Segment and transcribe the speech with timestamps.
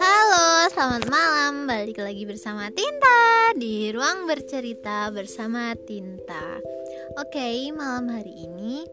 [0.00, 1.68] Halo, selamat malam.
[1.68, 6.64] Balik lagi bersama Tinta di ruang bercerita bersama Tinta.
[7.20, 8.88] Oke, malam hari ini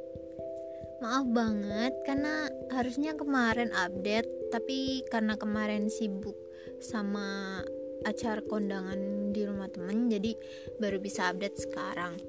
[0.99, 6.35] maaf banget karena harusnya kemarin update, tapi karena kemarin sibuk
[6.83, 7.63] sama
[8.03, 10.35] acara kondangan di rumah temen, jadi
[10.83, 12.19] baru bisa update sekarang.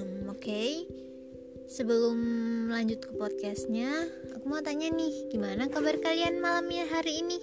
[0.00, 0.88] Um, Oke,
[1.68, 2.18] sebelum
[2.72, 7.38] lanjut ke podcastnya, aku mau tanya nih, gimana kabar kalian malamnya hari ini?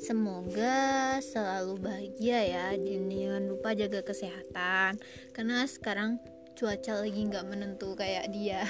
[0.00, 4.96] Semoga selalu bahagia ya dan jangan lupa jaga kesehatan
[5.36, 6.16] karena sekarang
[6.56, 8.64] cuaca lagi nggak menentu kayak dia.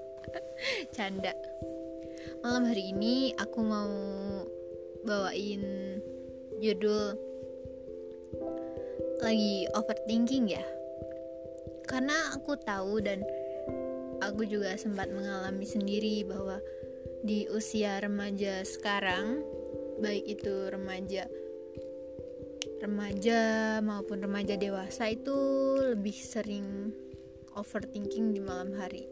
[0.96, 1.36] Canda.
[2.40, 3.92] Malam hari ini aku mau
[5.04, 6.00] bawain
[6.64, 7.12] judul
[9.20, 10.64] lagi overthinking ya.
[11.84, 13.20] Karena aku tahu dan
[14.20, 16.60] aku juga sempat mengalami sendiri bahwa
[17.24, 19.44] di usia remaja sekarang
[20.00, 21.28] baik itu remaja
[22.80, 23.40] remaja
[23.84, 25.36] maupun remaja dewasa itu
[25.92, 26.96] lebih sering
[27.52, 29.04] overthinking di malam hari.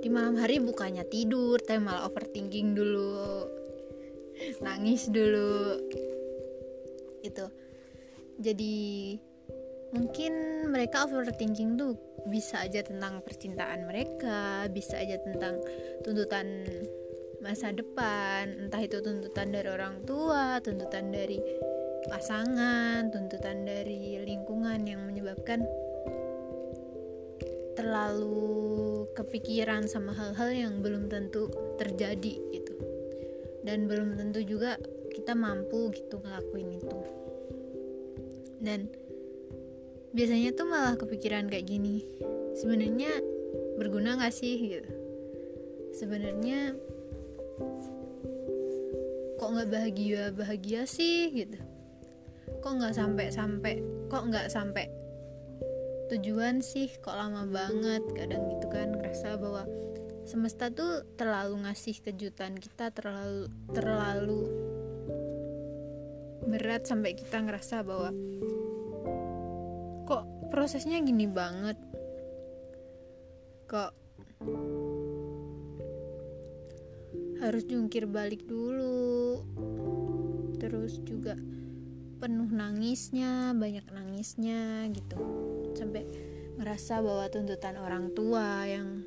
[0.00, 3.48] Di malam hari bukannya tidur tapi malah overthinking dulu
[4.64, 5.76] nangis dulu
[7.20, 7.44] itu
[8.40, 8.76] jadi
[9.90, 11.98] mungkin mereka overthinking tuh
[12.30, 15.58] bisa aja tentang percintaan mereka bisa aja tentang
[16.06, 16.68] tuntutan
[17.40, 18.68] masa depan.
[18.68, 21.40] Entah itu tuntutan dari orang tua tuntutan dari
[22.08, 25.64] pasangan tuntutan dari lingkungan yang menyebabkan
[27.74, 31.48] terlalu kepikiran sama hal-hal yang belum tentu
[31.80, 32.74] terjadi gitu.
[33.64, 34.76] Dan belum tentu juga
[35.12, 36.98] kita mampu gitu ngelakuin itu.
[38.60, 38.92] Dan
[40.10, 42.02] biasanya tuh malah kepikiran kayak gini
[42.58, 43.10] sebenarnya
[43.78, 44.58] berguna gak sih?
[44.58, 44.90] Gitu.
[45.96, 46.76] Sebenarnya
[49.40, 51.32] kok nggak bahagia bahagia sih?
[51.32, 51.58] Gitu.
[52.60, 53.74] Kok nggak sampai sampai
[54.12, 54.86] kok nggak sampai
[56.12, 56.92] tujuan sih?
[57.00, 58.04] Kok lama banget?
[58.12, 59.64] Kadang gitu kan ngerasa bahwa
[60.28, 64.42] semesta tuh terlalu ngasih kejutan kita terlalu terlalu
[66.46, 68.14] berat sampai kita ngerasa bahwa
[70.50, 71.78] prosesnya gini banget.
[73.70, 73.90] Kok
[77.40, 79.40] harus jungkir balik dulu
[80.60, 81.32] terus juga
[82.20, 85.16] penuh nangisnya banyak nangisnya gitu.
[85.72, 86.04] Sampai
[86.60, 89.00] ngerasa bahwa tuntutan orang tua yang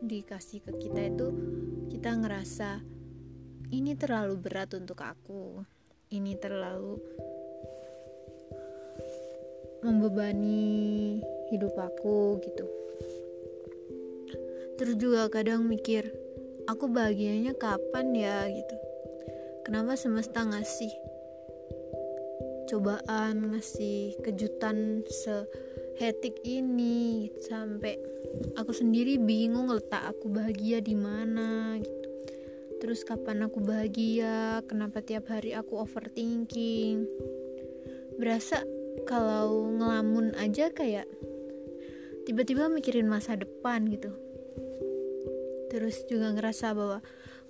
[0.00, 1.28] dikasih ke kita itu
[1.92, 2.80] kita ngerasa
[3.76, 5.60] ini terlalu berat untuk aku.
[6.06, 6.96] Ini terlalu
[9.86, 11.22] membebani
[11.54, 12.66] hidup aku gitu.
[14.76, 16.10] Terus juga kadang mikir
[16.66, 18.50] aku bahagianya kapan ya?
[18.50, 18.76] gitu.
[19.62, 20.90] Kenapa semesta ngasih
[22.66, 27.30] cobaan ngasih kejutan sehetik ini?
[27.46, 27.94] sampai
[28.58, 32.10] aku sendiri bingung letak aku bahagia di mana gitu.
[32.76, 34.60] Terus kapan aku bahagia?
[34.68, 37.08] Kenapa tiap hari aku overthinking?
[38.20, 38.60] Berasa
[39.04, 41.04] kalau ngelamun aja kayak
[42.24, 44.10] tiba-tiba mikirin masa depan gitu.
[45.68, 46.98] Terus juga ngerasa bahwa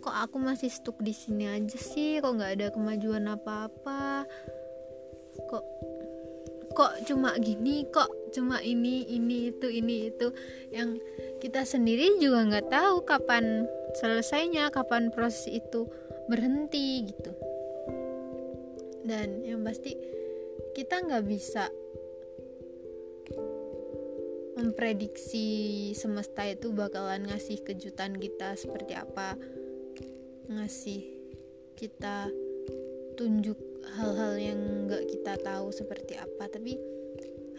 [0.02, 2.18] kok aku masih stuck di sini aja sih?
[2.18, 4.26] Kok nggak ada kemajuan apa-apa?
[5.48, 5.64] Kok
[6.76, 7.88] kok cuma gini?
[7.88, 10.28] Kok cuma ini ini itu ini itu?
[10.68, 11.00] Yang
[11.40, 13.64] kita sendiri juga nggak tahu kapan
[13.96, 15.88] selesainya kapan proses itu
[16.28, 17.32] berhenti gitu.
[19.06, 19.94] Dan yang pasti
[20.76, 21.68] kita nggak bisa
[24.56, 29.36] memprediksi semesta itu bakalan ngasih kejutan kita seperti apa
[30.48, 31.02] ngasih
[31.76, 32.32] kita
[33.20, 33.56] tunjuk
[33.96, 36.48] hal-hal yang nggak kita tahu seperti apa.
[36.48, 36.76] Tapi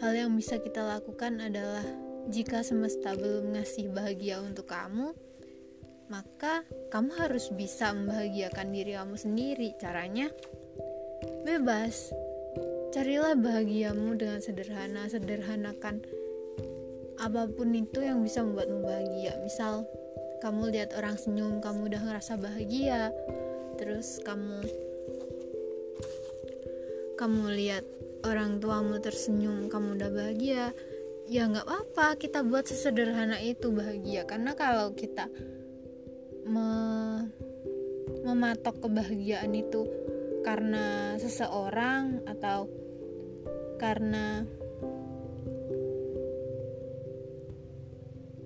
[0.02, 1.84] hal yang bisa kita lakukan adalah
[2.28, 5.16] jika semesta belum ngasih bahagia untuk kamu
[6.08, 9.68] maka kamu harus bisa membahagiakan diri kamu sendiri.
[9.76, 10.32] Caranya
[11.44, 12.12] bebas
[12.88, 16.00] carilah bahagiamu dengan sederhana sederhanakan
[17.18, 19.36] apa pun itu yang bisa membuatmu bahagia.
[19.42, 19.84] Misal
[20.40, 23.10] kamu lihat orang senyum kamu udah ngerasa bahagia
[23.78, 24.62] terus kamu
[27.18, 27.84] kamu lihat
[28.22, 30.70] orang tuamu tersenyum kamu udah bahagia
[31.26, 34.24] ya nggak apa-apa kita buat sesederhana itu bahagia.
[34.24, 35.28] Karena kalau kita
[36.48, 36.70] me
[38.24, 39.84] mematok kebahagiaan itu
[40.42, 42.70] karena seseorang atau
[43.78, 44.42] karena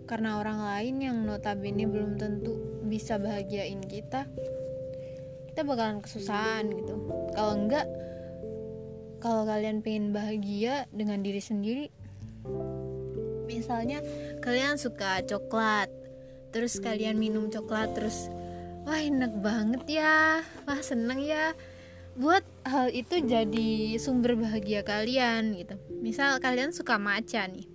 [0.04, 4.28] karena orang lain yang notabene belum tentu bisa bahagiain kita
[5.52, 6.96] kita bakalan kesusahan gitu.
[7.36, 7.88] Kalau enggak
[9.22, 11.86] kalau kalian pengen bahagia dengan diri sendiri
[13.46, 14.02] misalnya
[14.42, 15.86] kalian suka coklat
[16.50, 18.26] terus kalian minum coklat terus
[18.82, 21.54] wah enak banget ya wah seneng ya
[22.12, 25.80] buat hal itu jadi sumber bahagia kalian gitu.
[26.04, 27.68] Misal kalian suka maca nih.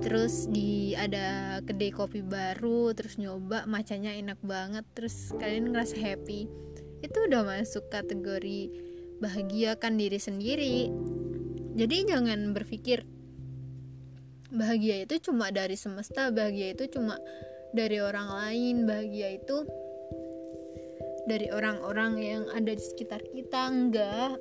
[0.00, 6.46] Terus di ada kedai kopi baru terus nyoba macanya enak banget terus kalian ngerasa happy.
[7.02, 8.70] Itu udah masuk kategori
[9.20, 10.78] bahagiakan diri sendiri.
[11.76, 13.04] Jadi jangan berpikir
[14.50, 17.18] bahagia itu cuma dari semesta bahagia itu cuma
[17.76, 18.76] dari orang lain.
[18.88, 19.68] Bahagia itu
[21.30, 24.34] dari orang-orang yang ada di sekitar kita enggak.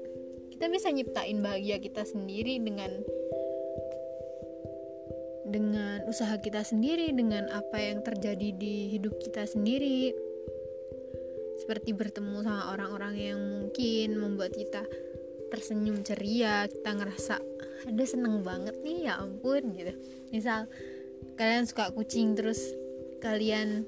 [0.49, 2.89] Kita bisa nyiptain bahagia kita sendiri dengan
[5.45, 10.09] dengan usaha kita sendiri dengan apa yang terjadi di hidup kita sendiri.
[11.61, 14.81] Seperti bertemu sama orang-orang yang mungkin membuat kita
[15.53, 17.35] tersenyum ceria kita ngerasa
[17.85, 19.93] ada seneng banget nih ya ampun gitu.
[20.33, 20.65] Misal
[21.37, 22.73] kalian suka kucing terus
[23.21, 23.85] kalian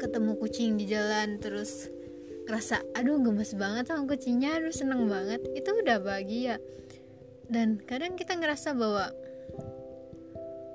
[0.00, 1.92] ketemu kucing di jalan terus
[2.48, 5.44] ngerasa aduh gemes banget sama kucingnya aduh seneng banget.
[5.52, 6.56] Itu udah bahagia.
[7.46, 9.12] Dan kadang kita ngerasa bahwa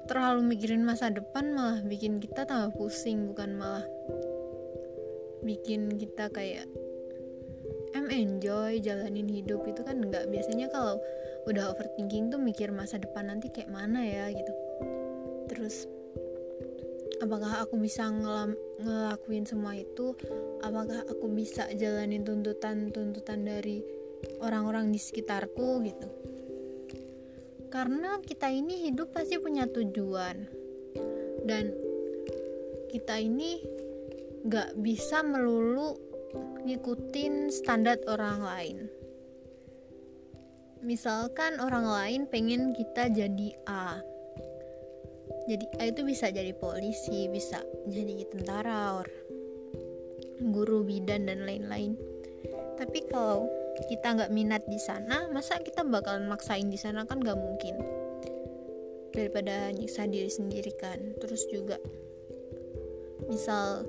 [0.05, 3.83] terlalu mikirin masa depan malah bikin kita tambah pusing bukan malah
[5.41, 6.69] bikin kita kayak
[7.97, 9.65] em enjoy jalanin hidup.
[9.65, 11.01] Itu kan nggak biasanya kalau
[11.49, 14.53] udah overthinking tuh mikir masa depan nanti kayak mana ya gitu.
[15.49, 15.89] Terus
[17.21, 20.15] apakah aku bisa ngelam, ngelakuin semua itu?
[20.63, 23.83] Apakah aku bisa jalanin tuntutan-tuntutan dari
[24.41, 26.07] orang-orang di sekitarku gitu?
[27.71, 30.47] Karena kita ini hidup pasti punya tujuan.
[31.45, 31.75] Dan
[32.89, 33.61] kita ini
[34.47, 35.99] gak bisa melulu
[36.65, 38.77] ngikutin standar orang lain.
[40.85, 44.14] Misalkan orang lain pengen kita jadi A
[45.45, 49.07] jadi A itu bisa jadi polisi bisa jadi tentara or
[50.41, 51.95] guru bidan dan lain-lain.
[52.75, 53.47] Tapi kalau
[53.87, 57.07] kita nggak minat di sana masa kita bakalan maksain di sana?
[57.07, 57.75] Kan nggak mungkin.
[59.15, 60.99] Daripada nyiksa diri sendiri kan.
[61.23, 61.79] Terus juga
[63.31, 63.87] misal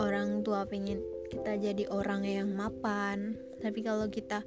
[0.00, 0.98] orang tua pengen
[1.30, 4.42] kita jadi orang yang mapan tapi kalau kita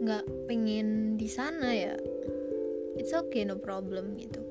[0.00, 1.98] nggak pengen di sana ya
[2.98, 4.42] it's okay no problem gitu.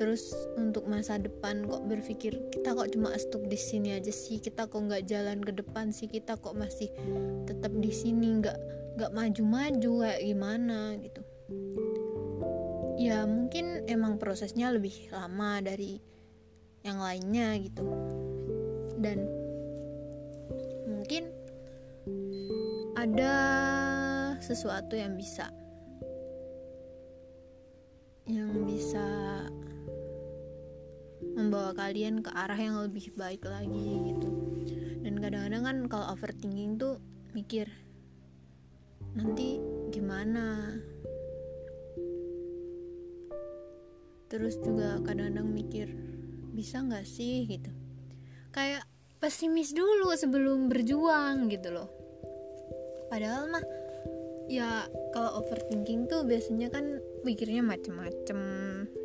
[0.00, 4.64] Terus untuk masa depan kok berpikir kita kok cuma stuck di sini aja sih kita
[4.64, 6.88] kok nggak jalan ke depan sih kita kok masih
[7.44, 8.56] tetap di sini nggak
[8.96, 11.22] nggak maju-maju kayak gimana gitu.
[13.00, 16.00] Ya mungkin emang prosesnya lebih lama dari
[16.80, 17.84] yang lainnya gitu.
[19.00, 19.28] Dan
[20.88, 21.28] mungkin
[22.96, 23.34] ada
[24.40, 25.52] sesuatu yang bisa
[28.30, 29.06] yang bisa
[31.34, 34.30] membawa kalian ke arah yang lebih baik lagi gitu.
[35.02, 37.02] Dan kadang-kadang kan kalau overthinking tuh
[37.34, 37.66] mikir
[39.18, 39.58] nanti
[39.90, 40.78] gimana?
[44.30, 45.90] Terus juga kadang-kadang mikir
[46.54, 47.50] bisa nggak sih?
[47.50, 47.70] gitu.
[48.54, 48.86] Kayak
[49.18, 51.90] pesimis dulu sebelum berjuang gitu loh.
[53.10, 53.64] Padahal mah
[54.46, 58.38] ya kalau overthinking tuh biasanya kan pikirnya macem-macem.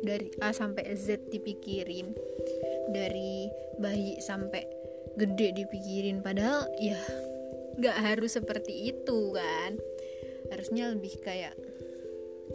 [0.02, 2.12] Dari A sampai Z dipikirin.
[2.90, 4.64] Dari bayi sampai
[5.16, 6.20] gede dipikirin.
[6.20, 7.00] Padahal ya
[7.76, 9.76] nggak harus seperti itu kan?
[10.52, 11.54] Harusnya lebih kayak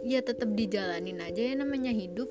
[0.02, 2.30] ya tetap dijalanin aja ya namanya hidup.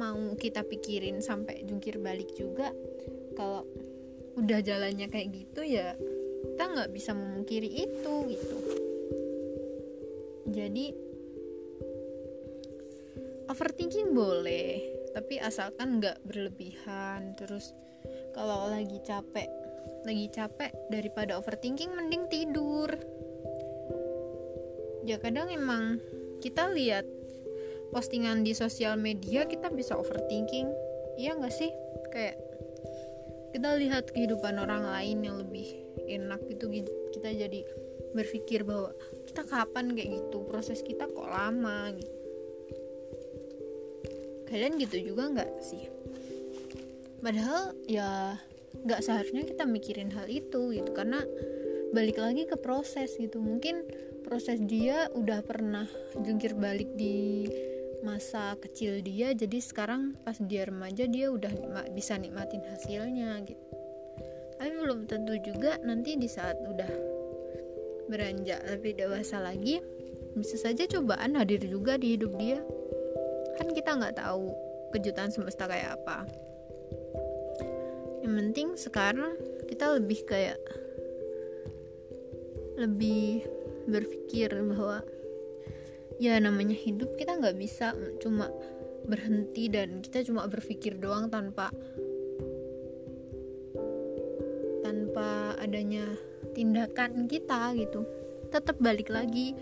[0.00, 2.72] Mau kita pikirin sampai jungkir balik juga
[3.36, 3.68] kalau
[4.32, 5.92] udah jalannya kayak gitu ya
[6.62, 8.56] kita nggak bisa memungkiri itu gitu.
[10.52, 11.11] Jadi
[13.52, 14.80] overthinking boleh
[15.12, 17.36] tapi asalkan nggak berlebihan.
[17.36, 17.76] Terus
[18.32, 19.48] kalau lagi capek
[20.02, 22.88] lagi capek daripada overthinking mending tidur.
[25.04, 26.00] Ya kadang emang
[26.40, 27.04] kita lihat
[27.92, 30.72] postingan di sosial media kita bisa overthinking.
[31.20, 31.70] Iya nggak sih?
[32.08, 32.40] Kayak
[33.52, 35.68] kita lihat kehidupan orang lain yang lebih
[36.08, 36.72] enak gitu
[37.12, 37.60] kita jadi
[38.16, 38.96] berpikir bahwa
[39.28, 42.21] kita kapan kayak gitu proses kita kok lama gitu
[44.52, 45.88] kalian gitu juga nggak sih?
[47.24, 48.36] Padahal ya
[48.84, 51.24] nggak seharusnya kita mikirin hal itu gitu karena
[51.96, 53.40] balik lagi ke proses gitu.
[53.40, 53.88] Mungkin
[54.28, 55.88] proses dia udah pernah
[56.20, 57.48] jungkir balik di
[58.04, 61.48] masa kecil dia jadi sekarang pas dia remaja dia udah
[61.96, 63.64] bisa nikmatin hasilnya gitu.
[64.60, 66.92] Tapi belum tentu juga nanti di saat udah
[68.10, 69.80] beranjak lebih dewasa lagi
[70.36, 72.60] bisa saja cobaan hadir juga di hidup dia
[73.62, 74.50] kan kita nggak tahu
[74.90, 76.26] kejutan semesta kayak apa.
[78.26, 79.38] Yang penting sekarang
[79.70, 80.58] kita lebih kayak
[82.74, 83.46] lebih
[83.86, 85.06] berpikir bahwa
[86.18, 88.50] ya namanya hidup kita nggak bisa cuma
[89.06, 91.70] berhenti dan kita cuma berpikir doang tanpa
[94.82, 96.18] tanpa adanya
[96.50, 98.02] tindakan kita gitu.
[98.50, 99.54] Tetap balik lagi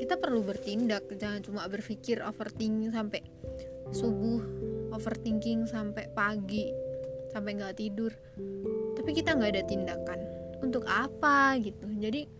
[0.00, 3.20] kita perlu bertindak jangan cuma berpikir overthinking sampai
[3.92, 4.42] subuh
[4.94, 6.70] overthinking sampai pagi
[7.34, 8.14] sampai nggak tidur.
[8.94, 10.20] Tapi kita nggak ada tindakan.
[10.62, 11.90] Untuk apa gitu?
[11.98, 12.30] Jadi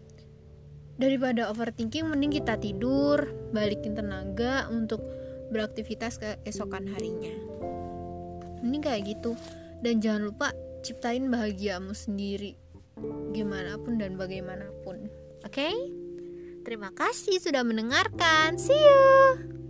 [0.94, 5.02] daripada overthinking mending kita tidur balikin tenaga untuk
[5.50, 7.34] beraktivitas keesokan harinya.
[8.62, 9.34] Mending kayak gitu.
[9.82, 10.48] Dan jangan lupa
[10.86, 12.54] ciptain bahagiamu sendiri
[13.34, 15.10] gimana pun dan bagaimanapun.
[15.42, 15.66] Oke?
[15.66, 16.03] okay?
[16.64, 18.56] Terima kasih sudah mendengarkan.
[18.56, 19.63] See you